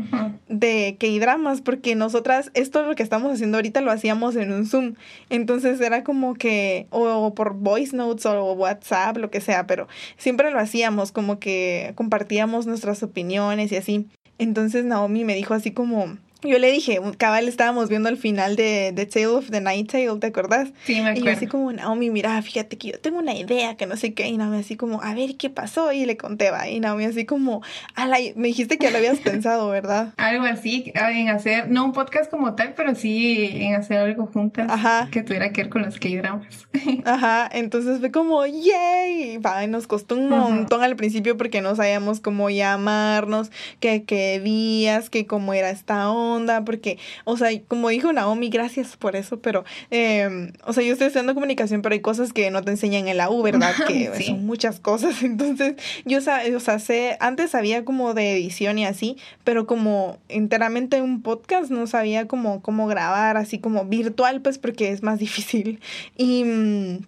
[0.49, 4.95] de K-dramas, porque nosotras, esto lo que estamos haciendo ahorita lo hacíamos en un Zoom.
[5.29, 10.53] Entonces era como que, o, por voice notes o WhatsApp, lo que sea, pero siempre
[10.53, 14.07] lo hacíamos, como que compartíamos nuestras opiniones y así.
[14.39, 18.93] Entonces Naomi me dijo así como, yo le dije, cabal estábamos viendo el final de
[18.95, 20.71] The Tale of the Night Tale, ¿te acordás?
[20.85, 21.21] Sí, me acuerdo.
[21.21, 24.15] Y yo así como, Naomi, mira, fíjate que yo tengo una idea, que no sé
[24.15, 25.93] qué, y Naomi así como, a ver, ¿qué pasó?
[25.93, 27.63] Y le conté, va, y Naomi así como,
[27.95, 30.15] ala, me dijiste que ya lo habías pensado, ¿verdad?
[30.17, 34.69] Algo así, en hacer, no un podcast como tal, pero sí en hacer algo juntas.
[34.71, 35.09] Ajá.
[35.11, 36.69] Que tuviera que ver con los K-dramas.
[37.05, 41.75] Ajá, entonces fue como, yay, va, y nos costó un montón al principio porque no
[41.77, 43.51] sabíamos cómo llamarnos,
[43.81, 48.49] qué, qué días, que cómo era esta onda onda, porque, o sea, como dijo Naomi,
[48.49, 52.51] gracias por eso, pero, eh, o sea, yo estoy estudiando comunicación, pero hay cosas que
[52.51, 53.75] no te enseñan en la U, ¿verdad?
[53.87, 58.87] Que son muchas cosas, entonces, yo, o sea, sé, antes sabía como de edición y
[58.87, 64.59] así, pero como enteramente un podcast no sabía como cómo grabar, así como virtual, pues
[64.59, 65.81] porque es más difícil.
[66.17, 66.99] Y mm,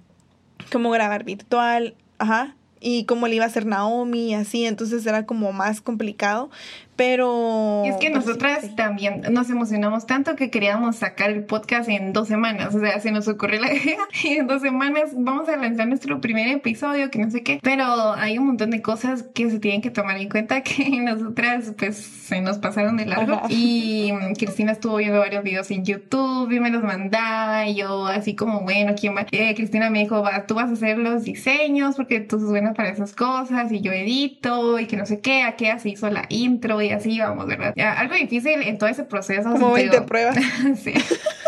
[0.70, 5.24] cómo grabar virtual, ajá, y cómo le iba a hacer Naomi y así, entonces era
[5.24, 6.50] como más complicado,
[6.96, 7.82] pero...
[7.84, 12.12] Y es que pues, nosotras también nos emocionamos tanto que queríamos sacar el podcast en
[12.12, 12.74] dos semanas.
[12.74, 16.20] O sea, se nos ocurrió la idea y en dos semanas vamos a lanzar nuestro
[16.20, 17.60] primer episodio, que no sé qué.
[17.62, 21.72] Pero hay un montón de cosas que se tienen que tomar en cuenta que nosotras
[21.78, 23.40] pues se nos pasaron de largo.
[23.48, 28.34] Y Cristina estuvo viendo varios videos en YouTube y me los mandaba y yo así
[28.36, 29.26] como, bueno, ¿quién va?
[29.30, 32.74] Eh, Cristina me dijo, va, tú vas a hacer los diseños porque tú sos buena
[32.74, 35.42] para esas cosas y yo edito y que no sé qué.
[35.42, 37.72] Aquella se hizo la intro y así íbamos, ¿verdad?
[37.76, 39.50] Ya, algo difícil en todo ese proceso.
[39.50, 40.06] Como siento 20 yo.
[40.06, 40.36] pruebas.
[40.82, 40.94] sí.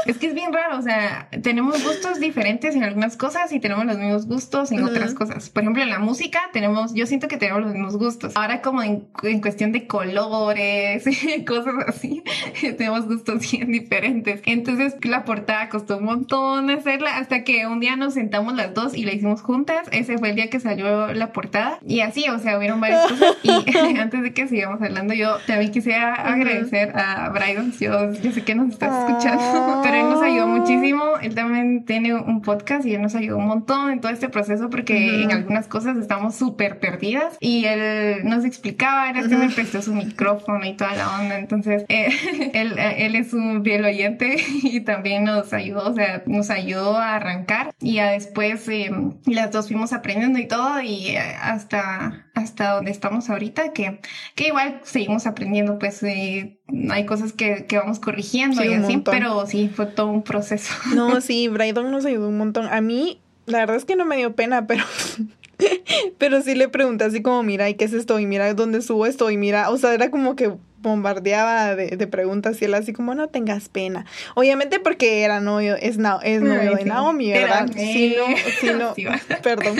[0.07, 3.85] Es que es bien raro, o sea, tenemos gustos diferentes en algunas cosas y tenemos
[3.87, 4.91] los mismos gustos en Ujú.
[4.91, 5.51] otras cosas.
[5.51, 8.33] Por ejemplo, en la música tenemos, yo siento que tenemos los mismos gustos.
[8.37, 11.05] Ahora como en, en cuestión de colores,
[11.47, 12.23] cosas así,
[12.77, 14.41] tenemos gustos bien diferentes.
[14.45, 18.95] Entonces la portada costó un montón hacerla hasta que un día nos sentamos las dos
[18.95, 19.89] y la hicimos juntas.
[19.93, 23.37] Ese fue el día que salió la portada y así, o sea, hubieron varias cosas.
[23.43, 27.73] Y antes de que sigamos hablando, yo también quisiera agradecer a Brydon.
[27.79, 31.03] Yo, yo sé que nos estás escuchando, pero él nos ayudó muchísimo.
[31.23, 34.71] Él también tiene un podcast y él nos ayudó un montón en todo este proceso
[34.71, 35.23] porque Ujú.
[35.25, 39.95] en algunas cosas estamos súper perdidas y él nos explicaba, era que me prestó su
[39.95, 41.39] micrófono y toda la onda.
[41.39, 42.09] Entonces, eh,
[42.55, 47.17] él, él es un fiel oyente y también nos ayudó, o sea, nos ayudó a
[47.17, 48.91] arrancar y a después eh,
[49.27, 54.01] las dos fuimos aprendiendo y todo y eh, hasta, hasta donde estamos ahorita, que,
[54.35, 56.59] que igual seguimos aprendiendo, pues eh,
[56.91, 59.15] hay cosas que, que vamos corrigiendo Sí, y así, montón.
[59.15, 60.73] pero sí, fue todo un proceso.
[60.95, 62.67] No, sí, Brydon nos ayudó un montón.
[62.69, 64.85] A mí, la verdad es que no me dio pena, pero.
[66.19, 68.19] pero sí le pregunté así como, mira, ¿y qué es esto?
[68.19, 69.31] Y mira, ¿dónde subo esto?
[69.31, 73.15] Y mira, o sea, era como que bombardeaba de, de preguntas y él así como,
[73.15, 74.05] no tengas pena.
[74.35, 76.89] Obviamente porque era novio, es, na- es novio Ay, de sí.
[76.89, 77.71] Naomi, ¿verdad?
[77.75, 78.27] Si no,
[78.61, 79.07] si no, sí
[79.43, 79.77] perdón.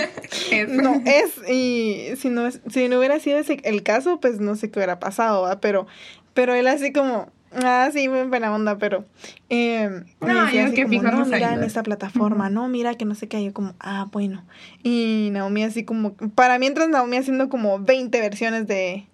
[0.69, 4.55] No, es, y si no, es- si no hubiera sido ese el caso, pues no
[4.55, 5.59] sé qué hubiera pasado, ¿va?
[5.59, 5.85] Pero,
[6.33, 7.27] pero él así como,
[7.63, 9.05] ah, sí, muy buena onda, pero,
[9.49, 9.89] eh,
[10.21, 11.65] me No, yo que como, no, mira en ayuda".
[11.65, 14.43] esta plataforma, no, mira que no sé qué, yo como, ah, bueno,
[14.83, 19.07] y Naomi así como, para mientras Naomi haciendo como 20 versiones de,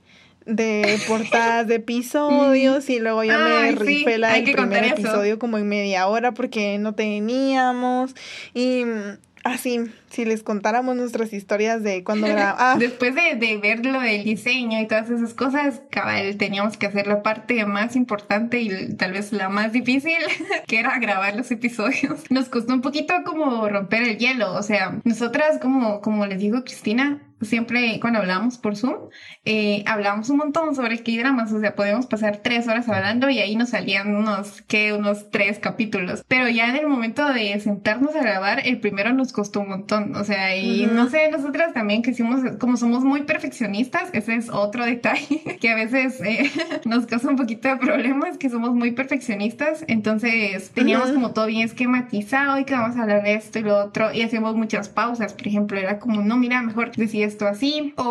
[0.45, 4.55] de portadas de episodios y luego yo me Ay, sí, rifé la hay del que
[4.55, 8.15] contar primer episodio como en media hora porque no teníamos
[8.53, 13.57] y mm, así si les contáramos nuestras historias de cuando grabamos ah, Después de, de
[13.57, 17.95] ver lo del diseño y todas esas cosas, cabal, teníamos que hacer la parte más
[17.95, 20.17] importante y tal vez la más difícil,
[20.67, 22.23] que era grabar los episodios.
[22.29, 26.63] Nos costó un poquito como romper el hielo, o sea, nosotras, como, como les digo
[26.63, 29.09] Cristina, siempre cuando hablábamos por Zoom,
[29.45, 33.55] eh, hablábamos un montón sobre K-dramas, o sea, podíamos pasar tres horas hablando y ahí
[33.55, 36.23] nos salían unos, que unos tres capítulos.
[36.27, 40.00] Pero ya en el momento de sentarnos a grabar, el primero nos costó un montón,
[40.15, 40.93] o sea, y Ujú.
[40.95, 45.69] no sé, nosotras también que hicimos, como somos muy perfeccionistas, ese es otro detalle que
[45.69, 46.49] a veces eh,
[46.85, 51.15] nos causa un poquito de problemas, que somos muy perfeccionistas, entonces teníamos Ujú.
[51.15, 54.21] como todo bien esquematizado y que vamos a hablar de esto y lo otro, y
[54.21, 58.03] hacíamos muchas pausas, por ejemplo, era como, no, mira, mejor decir esto así, o,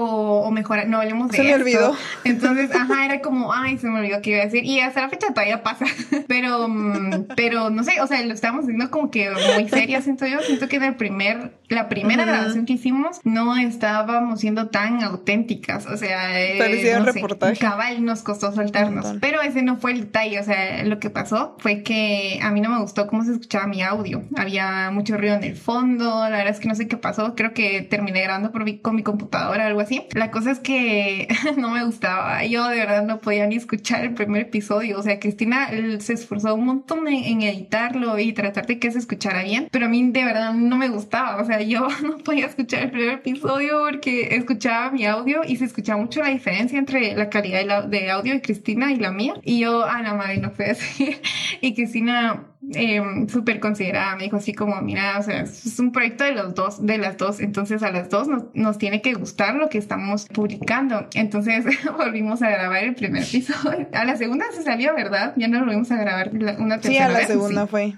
[0.45, 1.61] o mejor no hablemos de Se me esto.
[1.63, 1.97] olvidó.
[2.25, 4.65] Entonces, ajá, era como, ay, se me olvidó qué iba a decir.
[4.65, 5.85] Y hasta la fecha todavía pasa.
[6.29, 10.27] Pero, mm, pero no sé, o sea, lo estábamos haciendo como que muy seria, siento
[10.27, 10.41] yo.
[10.41, 12.33] Siento que en el primer, la primera Ujú.
[12.33, 15.87] grabación que hicimos no estábamos siendo tan auténticas.
[15.87, 16.59] O sea, eh,
[16.99, 17.57] no sé, reportaje.
[17.59, 19.05] cabal nos costó Un soltarnos.
[19.05, 19.21] montón.
[19.21, 20.41] Pero ese no fue el detalle.
[20.41, 23.67] O sea, lo que pasó fue que a mí no me gustó cómo se escuchaba
[23.67, 24.23] mi audio.
[24.37, 26.23] Había mucho ruido en el fondo.
[26.29, 27.35] La verdad es que no sé qué pasó.
[27.35, 30.03] Creo que terminé grabando por mi- con mi computadora o algo así.
[30.13, 32.45] La cosa es que no me gustaba.
[32.45, 34.99] Yo de verdad no podía ni escuchar el primer episodio.
[34.99, 38.99] O sea, Cristina se esforzó un montón en, en editarlo y tratar de que se
[38.99, 39.69] escuchara bien.
[39.71, 41.41] Pero a mí de verdad no me gustaba.
[41.41, 41.70] O sea, yo
[42.03, 46.31] no podía escuchar el primer episodio porque escuchaba mi audio y se escuchaba mucho la
[46.31, 49.35] diferencia entre la calidad de, audio de Cristina y la mía.
[49.43, 51.21] Y yo, a la madre, no puede ser.
[51.61, 56.25] Y Cristina eh, súper considerada, me dijo así como, mira, o sea, es un proyecto
[56.25, 59.55] de los dos, de las dos, entonces a las dos nos, nos tiene que gustar
[59.55, 61.09] lo que estamos publicando.
[61.15, 61.65] Entonces
[61.97, 63.89] volvimos a grabar el primer episodio.
[63.93, 65.35] A la segunda se salió, ¿verdad?
[65.37, 67.69] Ya no volvimos a grabar una sí tercera a la vez, segunda sí.
[67.71, 67.95] fue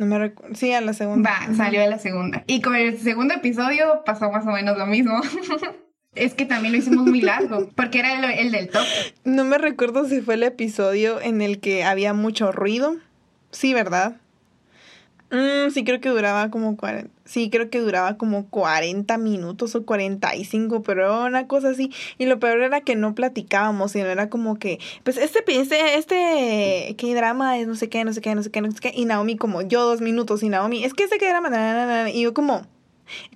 [0.00, 2.42] no me recuerdo sí a la segunda Va, salió a la segunda.
[2.46, 5.20] Y con el segundo episodio pasó más o menos lo mismo.
[6.16, 8.82] Es que también lo hicimos muy largo, porque era el, el del top.
[9.22, 12.96] no me recuerdo si fue el episodio en el que había mucho ruido
[13.52, 14.16] sí verdad
[15.30, 19.84] Mm, sí creo que duraba como 40, sí creo que duraba como 40 minutos o
[19.86, 21.92] 45, pero era una cosa así.
[22.18, 26.96] Y lo peor era que no platicábamos, sino era como que, pues este, este, este,
[26.98, 28.92] qué drama es, no sé qué, no sé qué, no sé qué, no sé qué.
[28.94, 31.86] Y Naomi como, yo dos minutos, y Naomi, es que este qué drama, na, na,
[31.86, 32.62] na, na", y yo como,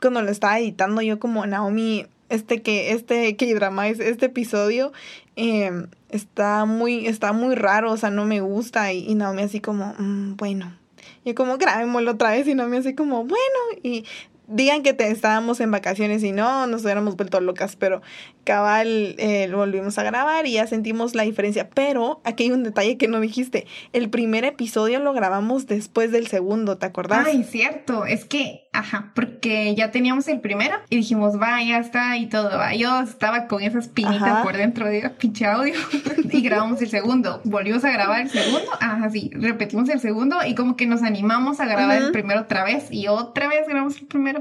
[0.01, 4.93] cuando lo estaba editando, yo como, Naomi, este que, este que drama es, este episodio,
[5.37, 5.71] eh,
[6.09, 8.93] está muy, está muy raro, o sea, no me gusta.
[8.93, 10.84] Y, y Naomi así como, "Mm, bueno.
[11.25, 13.59] Yo como grabémoslo otra vez y Naomi así como, bueno.
[13.83, 14.05] Y
[14.47, 18.03] digan que te, estábamos en vacaciones y no, nos hubiéramos vuelto locas, pero
[18.45, 21.69] cabal eh, lo volvimos a grabar y ya sentimos la diferencia.
[21.75, 23.67] Pero aquí hay un detalle que no dijiste.
[23.93, 27.27] El primer episodio lo grabamos después del segundo, ¿te acordás?
[27.27, 28.05] Ay, cierto.
[28.07, 32.51] Es que, ajá, porque ya teníamos el primero y dijimos, va, ya está y todo.
[32.51, 32.75] Va.
[32.75, 35.75] Yo estaba con esa espinita por dentro de pinche audio
[36.31, 37.41] y grabamos el segundo.
[37.45, 38.71] Volvimos a grabar el segundo.
[38.81, 42.65] Ajá, sí, repetimos el segundo y como que nos animamos a grabar el primero otra
[42.65, 44.34] vez y otra vez grabamos el primero.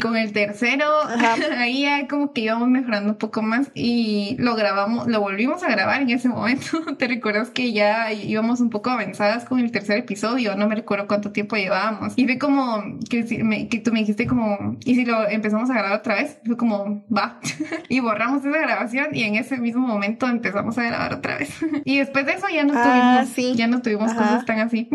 [0.00, 0.86] Con el tercero,
[1.56, 5.70] ahí ya como que íbamos mejorando un poco más y lo grabamos, lo volvimos a
[5.70, 6.66] grabar en ese momento.
[6.98, 10.56] ¿Te recuerdas que ya íbamos un poco avanzadas con el tercer episodio?
[10.56, 12.14] No me recuerdo cuánto tiempo llevábamos.
[12.16, 13.24] Y fue como que,
[13.70, 16.38] que tú me dijiste como, ¿y si lo empezamos a grabar otra vez?
[16.44, 17.40] Fue como, va.
[17.88, 21.50] y borramos esa grabación y en ese mismo momento empezamos a grabar otra vez.
[21.84, 24.88] y después de eso ya no ah, tuvimos, ya no tuvimos cosas tan así.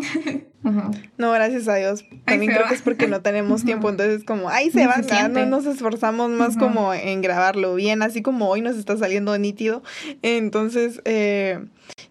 [1.18, 2.06] No, gracias a Dios.
[2.26, 4.98] También creo que es porque no tenemos tiempo, entonces como, ahí se va,
[5.30, 9.82] no nos esforzamos más como en grabarlo bien, así como hoy nos está saliendo nítido.
[10.22, 11.60] Entonces, eh,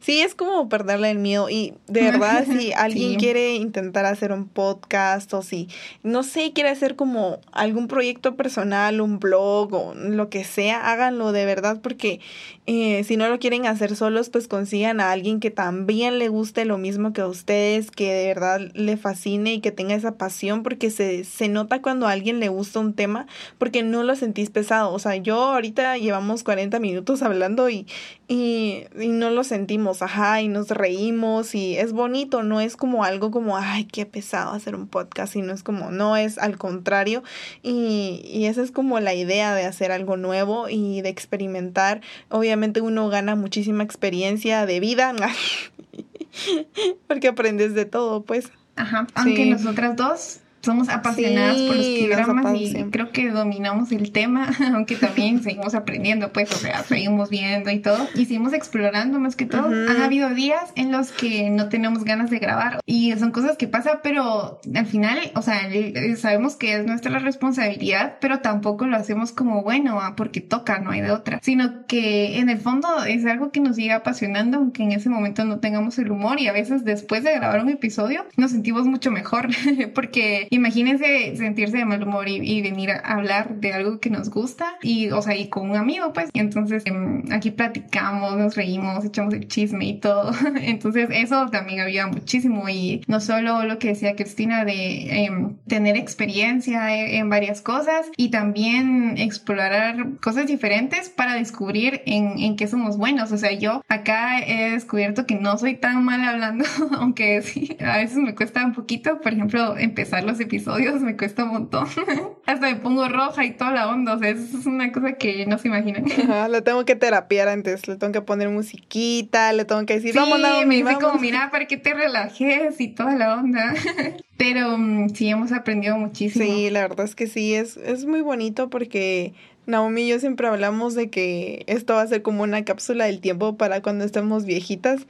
[0.01, 4.47] Sí, es como perderle el miedo y de verdad si alguien quiere intentar hacer un
[4.47, 5.69] podcast o si,
[6.03, 11.33] no sé, quiere hacer como algún proyecto personal, un blog o lo que sea, háganlo
[11.33, 12.21] de verdad porque
[12.67, 16.65] eh, si no lo quieren hacer solos, pues consigan a alguien que también le guste
[16.65, 20.63] lo mismo que a ustedes, que de verdad le fascine y que tenga esa pasión
[20.63, 23.27] porque se, se nota cuando a alguien le gusta un tema
[23.59, 24.93] porque no lo sentís pesado.
[24.93, 27.87] O sea, yo ahorita llevamos 40 minutos hablando y,
[28.29, 33.05] y, y no lo sentimos ajá, y nos reímos y es bonito, no es como
[33.05, 37.23] algo como, ay, qué pesado hacer un podcast, sino es como, no es al contrario
[37.63, 42.01] y, y esa es como la idea de hacer algo nuevo y de experimentar.
[42.29, 45.15] Obviamente uno gana muchísima experiencia de vida,
[47.07, 48.51] porque aprendes de todo, pues.
[48.77, 54.51] Ajá, aunque nosotras dos somos apasionadas por los programas y creo que dominamos el tema,
[54.75, 59.37] aunque también seguimos aprendiendo, pues, o sea, seguimos viendo y todo, y seguimos explorando más
[59.37, 59.67] que todo.
[59.67, 63.69] Han habido días en los que no tenemos ganas de grabar y son cosas que
[63.69, 65.69] pasan, pero al final, o sea,
[66.17, 70.91] sabemos que es nuestra responsabilidad, pero tampoco lo hacemos como bueno, ah, porque toca, no
[70.91, 74.83] hay de otra, sino que en el fondo es algo que nos sigue apasionando, aunque
[74.83, 78.27] en ese momento no tengamos el humor y a veces después de grabar un episodio
[78.37, 79.49] nos sentimos mucho mejor
[79.95, 84.77] porque imagínense sentirse de mal humor y, venir a hablar de algo que nos gusta
[84.83, 86.31] y, o sea, y con un amigo, pues.
[86.33, 90.33] Y entonces em, aquí platicamos, nos reímos, echamos el chisme y todo.
[90.63, 95.97] entonces eso también había muchísimo y no solo lo que decía Cristina de em, tener
[95.97, 102.67] experiencia e, en, varias cosas y también explorar cosas diferentes para descubrir en, en qué
[102.67, 103.33] somos buenos.
[103.33, 106.65] O sea, yo acá he descubierto que no soy tan mal hablando,
[106.99, 111.45] aunque sí, a veces me cuesta un poquito, por ejemplo, empezar los episodios me cuesta
[111.45, 111.87] un montón.
[112.47, 114.15] Hasta me pongo roja y toda la onda.
[114.15, 116.05] O sea, es una cosa que no se imaginan.
[116.11, 117.87] Ajá, lo tengo que terapiar antes.
[117.89, 121.51] Le tengo que poner musiquita, le tengo que decir, sí, vamos, me dice como, mira,
[121.51, 123.75] para que te relajes y toda la onda.
[124.37, 126.45] Pero mm, sí, hemos aprendido muchísimo.
[126.45, 129.35] Sí, la verdad es que sí, es, es muy bonito porque
[129.67, 133.21] Naomi y yo siempre hablamos de que esto va a ser como una cápsula del
[133.21, 135.07] tiempo para cuando estemos viejitas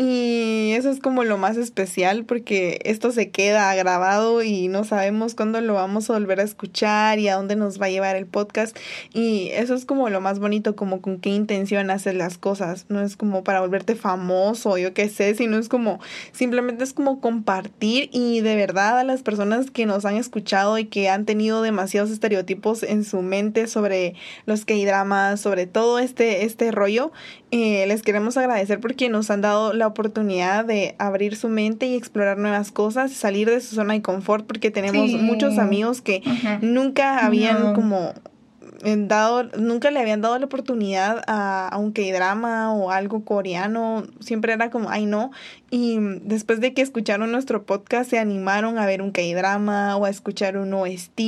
[0.00, 5.34] y eso es como lo más especial porque esto se queda grabado y no sabemos
[5.34, 8.26] cuándo lo vamos a volver a escuchar y a dónde nos va a llevar el
[8.26, 8.78] podcast.
[9.12, 12.86] Y eso es como lo más bonito, como con qué intención hacer las cosas.
[12.88, 15.98] No es como para volverte famoso, yo qué sé, sino es como
[16.30, 20.84] simplemente es como compartir y de verdad a las personas que nos han escuchado y
[20.84, 24.14] que han tenido demasiados estereotipos en su mente sobre
[24.46, 27.10] los que hay dramas, sobre todo este, este rollo,
[27.50, 31.94] eh, les queremos agradecer porque nos han dado la oportunidad de abrir su mente y
[31.94, 36.22] explorar nuevas cosas, salir de su zona de confort, porque tenemos muchos amigos que
[36.60, 38.12] nunca habían como
[38.84, 44.04] eh, dado, nunca le habían dado la oportunidad a, a un K-drama o algo coreano,
[44.20, 45.30] siempre era como, ay no,
[45.70, 50.10] y después de que escucharon nuestro podcast se animaron a ver un K-drama o a
[50.10, 51.18] escuchar un OST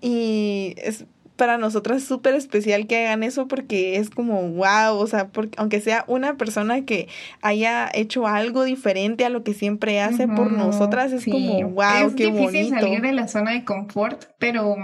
[0.00, 1.06] y es
[1.42, 5.80] para nosotras súper especial que hagan eso porque es como wow, o sea, porque, aunque
[5.80, 7.08] sea una persona que
[7.40, 12.14] haya hecho algo diferente a lo que siempre hace por nosotras, es como wow, es
[12.14, 14.76] qué difícil salir de la zona de confort, pero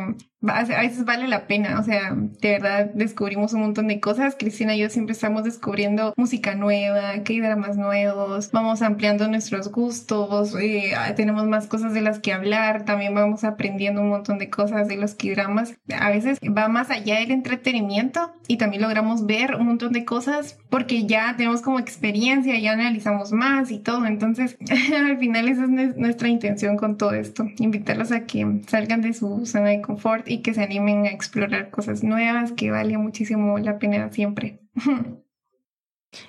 [0.46, 4.36] a veces vale la pena, o sea, de verdad descubrimos un montón de cosas.
[4.38, 9.72] Cristina y yo siempre estamos descubriendo música nueva, que hay dramas nuevos, vamos ampliando nuestros
[9.72, 14.48] gustos, eh, tenemos más cosas de las que hablar, también vamos aprendiendo un montón de
[14.48, 15.74] cosas de los dramas.
[15.98, 20.58] A veces va más allá del entretenimiento y también logramos ver un montón de cosas
[20.70, 24.06] porque ya tenemos como experiencia, ya analizamos más y todo.
[24.06, 24.56] Entonces,
[24.94, 29.44] al final esa es nuestra intención con todo esto, invitarlos a que salgan de su
[29.44, 33.78] zona de confort y que se animen a explorar cosas nuevas que vale muchísimo la
[33.78, 34.60] pena siempre.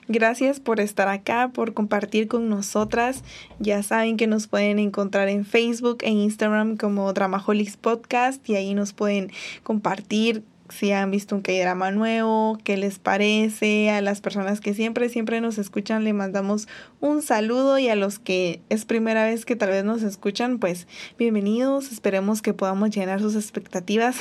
[0.07, 3.23] Gracias por estar acá, por compartir con nosotras.
[3.59, 8.73] Ya saben que nos pueden encontrar en Facebook e Instagram como Dramaholics Podcast y ahí
[8.73, 9.31] nos pueden
[9.63, 13.89] compartir si han visto un K-drama nuevo, qué les parece.
[13.89, 16.67] A las personas que siempre, siempre nos escuchan, le mandamos
[16.99, 20.87] un saludo y a los que es primera vez que tal vez nos escuchan, pues
[21.17, 21.91] bienvenidos.
[21.91, 24.17] Esperemos que podamos llenar sus expectativas.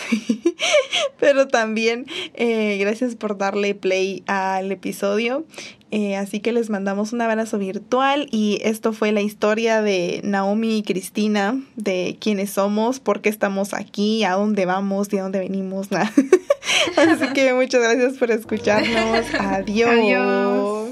[1.20, 5.44] Pero también eh, gracias por darle play al episodio.
[5.90, 10.78] Eh, así que les mandamos un abrazo virtual y esto fue la historia de Naomi
[10.78, 15.88] y Cristina, de quiénes somos, por qué estamos aquí, a dónde vamos, de dónde venimos.
[15.92, 19.26] así que muchas gracias por escucharnos.
[19.38, 19.90] Adiós.
[19.90, 20.88] Adiós.